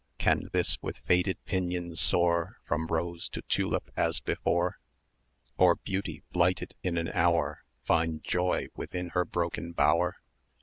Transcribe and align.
Can 0.17 0.49
this 0.51 0.79
with 0.81 0.97
faded 0.97 1.37
pinion 1.45 1.95
soar 1.95 2.57
From 2.63 2.87
rose 2.87 3.29
to 3.29 3.43
tulip 3.43 3.91
as 3.95 4.19
before? 4.19 4.79
Or 5.59 5.75
Beauty, 5.75 6.23
blighted 6.31 6.73
in 6.81 6.97
an 6.97 7.09
hour, 7.09 7.63
Find 7.83 8.23
joy 8.23 8.69
within 8.75 9.09
her 9.09 9.25
broken 9.25 9.73
bower? 9.73 10.15